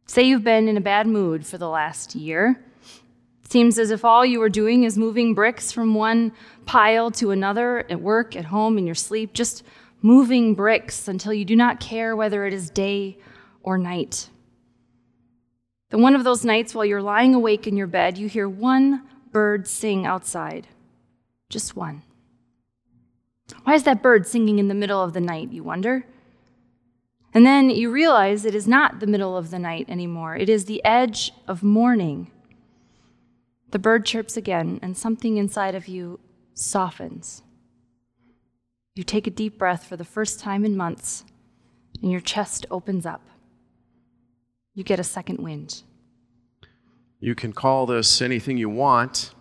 Say 0.04 0.24
you've 0.24 0.42
been 0.42 0.66
in 0.66 0.76
a 0.76 0.80
bad 0.80 1.06
mood 1.06 1.46
for 1.46 1.58
the 1.58 1.68
last 1.68 2.16
year. 2.16 2.60
Seems 3.48 3.78
as 3.78 3.92
if 3.92 4.04
all 4.04 4.26
you 4.26 4.42
are 4.42 4.48
doing 4.48 4.82
is 4.82 4.98
moving 4.98 5.32
bricks 5.32 5.70
from 5.70 5.94
one 5.94 6.32
pile 6.66 7.12
to 7.12 7.30
another 7.30 7.86
at 7.88 8.00
work, 8.00 8.34
at 8.34 8.46
home, 8.46 8.78
in 8.78 8.84
your 8.84 8.96
sleep, 8.96 9.32
just 9.32 9.62
moving 10.02 10.56
bricks 10.56 11.06
until 11.06 11.32
you 11.32 11.44
do 11.44 11.54
not 11.54 11.78
care 11.78 12.16
whether 12.16 12.44
it 12.46 12.52
is 12.52 12.68
day 12.68 13.16
or 13.62 13.78
night. 13.78 14.28
Then 15.90 16.02
one 16.02 16.16
of 16.16 16.24
those 16.24 16.44
nights 16.44 16.74
while 16.74 16.84
you're 16.84 17.00
lying 17.00 17.32
awake 17.32 17.68
in 17.68 17.76
your 17.76 17.86
bed, 17.86 18.18
you 18.18 18.28
hear 18.28 18.48
one 18.48 19.06
bird 19.30 19.68
sing 19.68 20.04
outside. 20.04 20.66
Just 21.48 21.76
one. 21.76 22.02
Why 23.64 23.74
is 23.74 23.84
that 23.84 24.02
bird 24.02 24.26
singing 24.26 24.58
in 24.58 24.68
the 24.68 24.74
middle 24.74 25.02
of 25.02 25.12
the 25.12 25.20
night, 25.20 25.52
you 25.52 25.62
wonder? 25.62 26.04
And 27.32 27.46
then 27.46 27.70
you 27.70 27.90
realize 27.90 28.44
it 28.44 28.54
is 28.54 28.66
not 28.66 29.00
the 29.00 29.06
middle 29.06 29.36
of 29.36 29.50
the 29.50 29.58
night 29.58 29.86
anymore. 29.88 30.36
It 30.36 30.48
is 30.48 30.64
the 30.64 30.84
edge 30.84 31.32
of 31.46 31.62
morning. 31.62 32.30
The 33.70 33.78
bird 33.78 34.04
chirps 34.04 34.36
again, 34.36 34.80
and 34.82 34.96
something 34.96 35.36
inside 35.36 35.74
of 35.74 35.86
you 35.86 36.18
softens. 36.54 37.42
You 38.96 39.04
take 39.04 39.28
a 39.28 39.30
deep 39.30 39.58
breath 39.58 39.84
for 39.84 39.96
the 39.96 40.04
first 40.04 40.40
time 40.40 40.64
in 40.64 40.76
months, 40.76 41.24
and 42.02 42.10
your 42.10 42.20
chest 42.20 42.66
opens 42.70 43.06
up. 43.06 43.22
You 44.74 44.82
get 44.82 44.98
a 44.98 45.04
second 45.04 45.38
wind. 45.38 45.82
You 47.20 47.34
can 47.34 47.52
call 47.52 47.86
this 47.86 48.20
anything 48.20 48.56
you 48.56 48.68
want. 48.68 49.34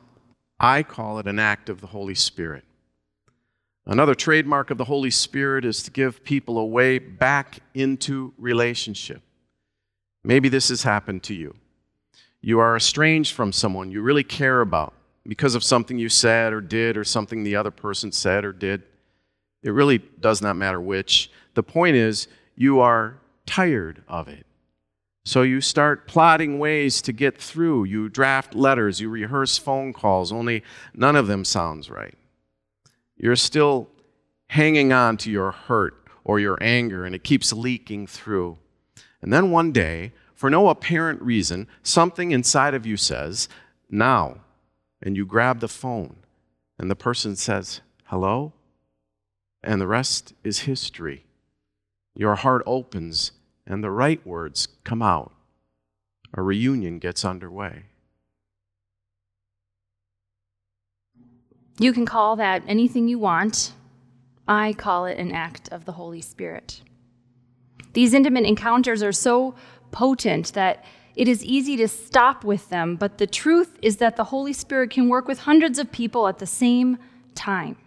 I 0.60 0.84
call 0.84 1.18
it 1.18 1.28
an 1.28 1.40
act 1.40 1.70
of 1.70 1.82
the 1.82 1.88
Holy 1.88 2.16
Spirit. 2.16 2.66
Another 3.90 4.16
trademark 4.16 4.70
of 4.70 4.78
the 4.78 4.86
Holy 4.86 5.10
Spirit 5.10 5.66
is 5.66 5.84
to 5.84 5.92
give 5.92 6.24
people 6.24 6.58
a 6.58 6.66
way 6.66 7.00
back 7.00 7.60
into 7.74 8.34
relationship. 8.38 9.22
Maybe 10.24 10.48
this 10.48 10.70
has 10.70 10.84
happened 10.84 11.24
to 11.24 11.34
you 11.34 11.56
you 12.42 12.60
are 12.60 12.76
estranged 12.76 13.34
from 13.34 13.52
someone 13.52 13.92
you 13.92 14.02
really 14.02 14.24
care 14.24 14.62
about 14.62 14.94
because 15.28 15.56
of 15.56 15.64
something 15.64 15.98
you 15.98 16.10
said 16.10 16.54
or 16.54 16.62
did 16.62 16.98
or 16.98 17.04
something 17.04 17.44
the 17.44 17.56
other 17.56 17.72
person 17.72 18.12
said 18.12 18.46
or 18.46 18.54
did. 18.54 18.84
It 19.62 19.72
really 19.72 19.98
does 19.98 20.42
not 20.42 20.56
matter 20.56 20.80
which. 20.80 21.30
The 21.54 21.64
point 21.64 21.96
is, 21.96 22.28
you 22.56 22.80
are 22.80 23.20
tired 23.46 24.04
of 24.08 24.28
it. 24.30 24.46
So 25.26 25.42
you 25.42 25.60
start 25.60 26.08
plotting 26.08 26.60
ways 26.60 27.02
to 27.04 27.12
get 27.12 27.38
through. 27.38 27.84
You 27.84 28.08
draft 28.08 28.56
letters, 28.56 29.02
you 29.02 29.10
rehearse 29.10 29.58
phone 29.58 29.92
calls, 29.92 30.32
only 30.32 30.64
none 30.94 31.16
of 31.16 31.28
them 31.28 31.44
sounds 31.44 31.90
right. 31.90 32.16
You're 33.20 33.36
still 33.36 33.90
hanging 34.48 34.92
on 34.94 35.18
to 35.18 35.30
your 35.30 35.52
hurt 35.52 36.08
or 36.24 36.40
your 36.40 36.58
anger, 36.62 37.06
and 37.06 37.14
it 37.14 37.24
keeps 37.24 37.54
leaking 37.54 38.08
through. 38.08 38.58
And 39.22 39.34
then 39.34 39.52
one 39.52 39.72
day, 39.72 40.14
for 40.34 40.50
no 40.50 40.70
apparent 40.70 41.22
reason, 41.22 41.68
something 41.84 42.32
inside 42.32 42.74
of 42.74 42.86
you 42.86 42.96
says, 42.98 43.50
now. 43.90 44.38
And 45.02 45.16
you 45.18 45.26
grab 45.26 45.60
the 45.60 45.68
phone, 45.68 46.18
and 46.78 46.90
the 46.90 46.96
person 46.96 47.36
says, 47.36 47.82
hello? 48.06 48.54
And 49.64 49.82
the 49.82 49.88
rest 49.88 50.34
is 50.44 50.60
history. 50.60 51.26
Your 52.16 52.36
heart 52.36 52.64
opens, 52.66 53.34
and 53.66 53.84
the 53.84 53.92
right 53.92 54.26
words 54.26 54.68
come 54.84 55.02
out. 55.02 55.34
A 56.34 56.42
reunion 56.42 57.00
gets 57.00 57.26
underway. 57.26 57.84
You 61.80 61.94
can 61.94 62.06
call 62.06 62.36
that 62.36 62.64
anything 62.68 63.08
you 63.08 63.18
want. 63.18 63.72
I 64.48 64.74
call 64.74 65.06
it 65.06 65.18
an 65.18 65.32
act 65.32 65.70
of 65.70 65.86
the 65.86 65.94
Holy 65.94 66.20
Spirit. 66.20 66.82
These 67.94 68.14
intimate 68.14 68.46
encounters 68.46 69.02
are 69.02 69.14
so 69.14 69.56
potent 69.92 70.54
that 70.54 70.84
it 71.16 71.28
is 71.28 71.44
easy 71.44 71.78
to 71.78 71.88
stop 71.88 72.44
with 72.44 72.70
them, 72.70 72.98
but 72.98 73.18
the 73.18 73.28
truth 73.28 73.80
is 73.82 73.98
that 73.98 74.18
the 74.18 74.26
Holy 74.26 74.54
Spirit 74.54 74.92
can 74.92 75.08
work 75.08 75.28
with 75.28 75.40
hundreds 75.40 75.80
of 75.80 75.92
people 75.92 76.28
at 76.28 76.40
the 76.40 76.46
same 76.46 76.98
time. 77.34 77.78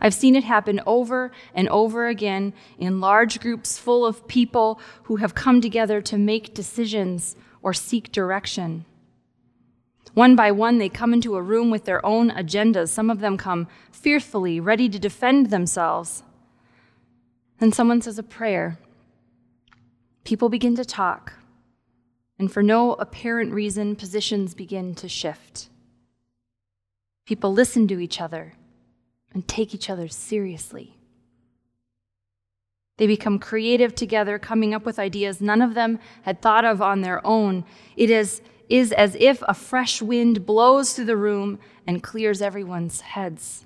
I've 0.00 0.14
seen 0.14 0.34
it 0.36 0.44
happen 0.44 0.80
over 0.86 1.30
and 1.54 1.68
over 1.68 2.06
again 2.06 2.54
in 2.78 3.00
large 3.00 3.40
groups 3.40 3.78
full 3.78 4.04
of 4.06 4.26
people 4.26 4.80
who 5.04 5.16
have 5.16 5.34
come 5.34 5.60
together 5.60 6.00
to 6.02 6.18
make 6.18 6.54
decisions 6.54 7.36
or 7.62 7.72
seek 7.72 8.10
direction. 8.10 8.84
One 10.14 10.36
by 10.36 10.50
one, 10.50 10.78
they 10.78 10.88
come 10.88 11.14
into 11.14 11.36
a 11.36 11.42
room 11.42 11.70
with 11.70 11.84
their 11.84 12.04
own 12.04 12.30
agendas. 12.30 12.88
Some 12.88 13.08
of 13.08 13.20
them 13.20 13.36
come 13.36 13.66
fearfully, 13.90 14.60
ready 14.60 14.88
to 14.88 14.98
defend 14.98 15.50
themselves. 15.50 16.22
Then 17.58 17.72
someone 17.72 18.02
says 18.02 18.18
a 18.18 18.22
prayer 18.22 18.78
People 20.24 20.48
begin 20.48 20.76
to 20.76 20.84
talk, 20.84 21.32
and 22.38 22.52
for 22.52 22.62
no 22.62 22.92
apparent 22.94 23.52
reason, 23.52 23.96
positions 23.96 24.54
begin 24.54 24.94
to 24.96 25.08
shift. 25.08 25.68
People 27.26 27.52
listen 27.52 27.88
to 27.88 27.98
each 27.98 28.20
other 28.20 28.54
and 29.34 29.46
take 29.48 29.74
each 29.74 29.90
other 29.90 30.08
seriously. 30.08 30.96
They 32.98 33.06
become 33.06 33.38
creative 33.38 33.94
together, 33.94 34.38
coming 34.38 34.74
up 34.74 34.84
with 34.84 34.98
ideas 34.98 35.40
none 35.40 35.62
of 35.62 35.74
them 35.74 35.98
had 36.22 36.40
thought 36.40 36.64
of 36.64 36.80
on 36.82 37.00
their 37.00 37.24
own. 37.26 37.64
It 37.96 38.10
is, 38.10 38.42
is 38.68 38.92
as 38.92 39.16
if 39.16 39.42
a 39.48 39.54
fresh 39.54 40.00
wind 40.00 40.46
blows 40.46 40.92
through 40.92 41.06
the 41.06 41.16
room 41.16 41.58
and 41.86 42.02
clears 42.02 42.40
everyone's 42.40 43.00
heads. 43.00 43.64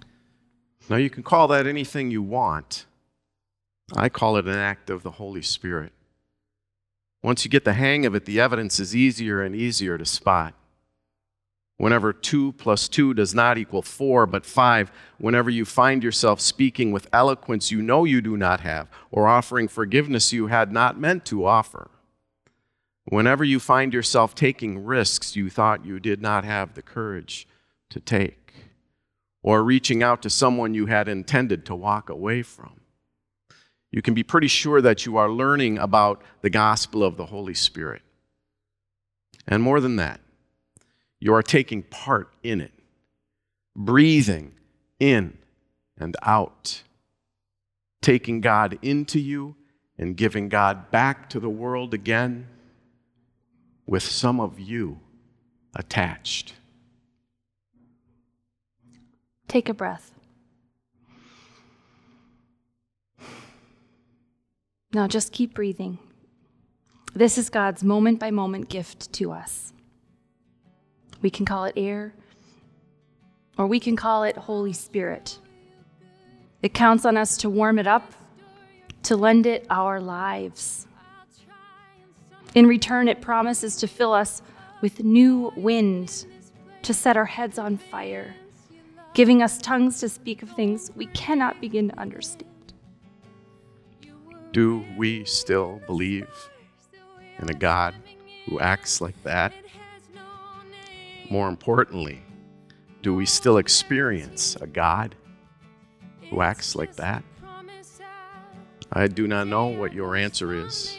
Now, 0.88 0.96
you 0.96 1.10
can 1.10 1.22
call 1.22 1.48
that 1.48 1.66
anything 1.66 2.10
you 2.10 2.22
want. 2.22 2.86
I 3.94 4.08
call 4.08 4.36
it 4.36 4.46
an 4.46 4.54
act 4.56 4.90
of 4.90 5.02
the 5.02 5.12
Holy 5.12 5.42
Spirit. 5.42 5.92
Once 7.22 7.44
you 7.44 7.50
get 7.50 7.64
the 7.64 7.72
hang 7.72 8.06
of 8.06 8.14
it, 8.14 8.24
the 8.24 8.40
evidence 8.40 8.78
is 8.78 8.94
easier 8.94 9.42
and 9.42 9.54
easier 9.54 9.98
to 9.98 10.04
spot. 10.04 10.54
Whenever 11.78 12.12
2 12.12 12.52
plus 12.52 12.88
2 12.88 13.14
does 13.14 13.34
not 13.34 13.58
equal 13.58 13.82
4 13.82 14.26
but 14.26 14.46
5, 14.46 14.90
whenever 15.18 15.50
you 15.50 15.64
find 15.64 16.02
yourself 16.02 16.40
speaking 16.40 16.90
with 16.90 17.08
eloquence 17.12 17.70
you 17.70 17.82
know 17.82 18.04
you 18.04 18.20
do 18.22 18.36
not 18.36 18.60
have, 18.60 18.88
or 19.10 19.28
offering 19.28 19.68
forgiveness 19.68 20.32
you 20.32 20.46
had 20.46 20.72
not 20.72 20.98
meant 20.98 21.24
to 21.26 21.44
offer. 21.44 21.90
Whenever 23.08 23.44
you 23.44 23.60
find 23.60 23.94
yourself 23.94 24.34
taking 24.34 24.84
risks 24.84 25.36
you 25.36 25.48
thought 25.48 25.86
you 25.86 26.00
did 26.00 26.20
not 26.20 26.44
have 26.44 26.74
the 26.74 26.82
courage 26.82 27.46
to 27.88 28.00
take, 28.00 28.52
or 29.42 29.62
reaching 29.62 30.02
out 30.02 30.22
to 30.22 30.28
someone 30.28 30.74
you 30.74 30.86
had 30.86 31.06
intended 31.06 31.64
to 31.64 31.74
walk 31.74 32.10
away 32.10 32.42
from, 32.42 32.80
you 33.92 34.02
can 34.02 34.12
be 34.12 34.24
pretty 34.24 34.48
sure 34.48 34.80
that 34.80 35.06
you 35.06 35.16
are 35.16 35.30
learning 35.30 35.78
about 35.78 36.20
the 36.40 36.50
gospel 36.50 37.04
of 37.04 37.16
the 37.16 37.26
Holy 37.26 37.54
Spirit. 37.54 38.02
And 39.46 39.62
more 39.62 39.78
than 39.78 39.94
that, 39.96 40.20
you 41.20 41.32
are 41.32 41.42
taking 41.42 41.84
part 41.84 42.34
in 42.42 42.60
it, 42.60 42.72
breathing 43.76 44.52
in 44.98 45.38
and 45.96 46.16
out, 46.22 46.82
taking 48.02 48.40
God 48.40 48.80
into 48.82 49.20
you 49.20 49.54
and 49.96 50.16
giving 50.16 50.48
God 50.48 50.90
back 50.90 51.30
to 51.30 51.38
the 51.38 51.48
world 51.48 51.94
again 51.94 52.48
with 53.86 54.02
some 54.02 54.40
of 54.40 54.58
you 54.58 55.00
attached. 55.74 56.54
Take 59.48 59.68
a 59.68 59.74
breath. 59.74 60.12
Now 64.92 65.06
just 65.06 65.32
keep 65.32 65.54
breathing. 65.54 65.98
This 67.14 67.38
is 67.38 67.48
God's 67.48 67.84
moment 67.84 68.18
by 68.18 68.30
moment 68.30 68.68
gift 68.68 69.12
to 69.14 69.32
us. 69.32 69.72
We 71.22 71.30
can 71.30 71.46
call 71.46 71.64
it 71.64 71.74
air, 71.76 72.14
or 73.56 73.66
we 73.66 73.80
can 73.80 73.96
call 73.96 74.24
it 74.24 74.36
Holy 74.36 74.72
Spirit. 74.72 75.38
It 76.62 76.74
counts 76.74 77.04
on 77.04 77.16
us 77.16 77.36
to 77.38 77.50
warm 77.50 77.78
it 77.78 77.86
up, 77.86 78.12
to 79.04 79.16
lend 79.16 79.46
it 79.46 79.66
our 79.70 80.00
lives. 80.00 80.86
In 82.56 82.66
return, 82.66 83.06
it 83.06 83.20
promises 83.20 83.76
to 83.76 83.86
fill 83.86 84.14
us 84.14 84.40
with 84.80 85.04
new 85.04 85.52
wind, 85.56 86.24
to 86.84 86.94
set 86.94 87.14
our 87.14 87.26
heads 87.26 87.58
on 87.58 87.76
fire, 87.76 88.34
giving 89.12 89.42
us 89.42 89.58
tongues 89.58 90.00
to 90.00 90.08
speak 90.08 90.42
of 90.42 90.48
things 90.52 90.90
we 90.96 91.04
cannot 91.08 91.60
begin 91.60 91.90
to 91.90 91.98
understand. 91.98 92.72
Do 94.52 94.82
we 94.96 95.26
still 95.26 95.82
believe 95.86 96.30
in 97.40 97.50
a 97.50 97.54
God 97.54 97.94
who 98.46 98.58
acts 98.58 99.02
like 99.02 99.22
that? 99.24 99.52
More 101.28 101.50
importantly, 101.50 102.22
do 103.02 103.14
we 103.14 103.26
still 103.26 103.58
experience 103.58 104.56
a 104.62 104.66
God 104.66 105.14
who 106.30 106.40
acts 106.40 106.74
like 106.74 106.96
that? 106.96 107.22
I 108.90 109.08
do 109.08 109.28
not 109.28 109.46
know 109.46 109.66
what 109.66 109.92
your 109.92 110.16
answer 110.16 110.54
is, 110.54 110.96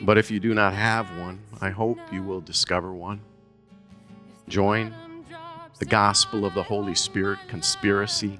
but 0.00 0.18
if 0.18 0.30
you 0.30 0.40
do 0.40 0.54
not 0.54 0.74
have 0.74 1.08
one, 1.18 1.40
I 1.60 1.70
hope 1.70 1.98
you 2.12 2.22
will 2.22 2.40
discover 2.40 2.92
one. 2.92 3.20
Join 4.48 4.94
the 5.78 5.84
gospel 5.84 6.44
of 6.44 6.54
the 6.54 6.62
Holy 6.62 6.94
Spirit 6.94 7.38
conspiracy. 7.48 8.38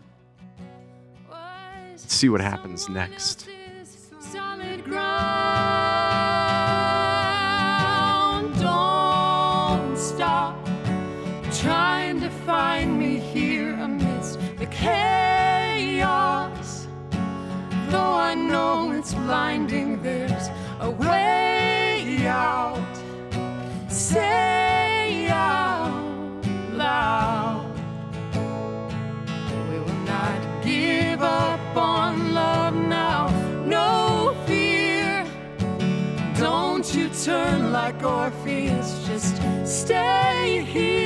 See 1.96 2.28
what 2.28 2.40
happens 2.40 2.88
next. 2.88 3.48
Turn 37.28 37.72
like 37.72 38.02
Orpheus. 38.02 39.06
Just 39.06 39.36
stay 39.66 40.64
here. 40.64 40.97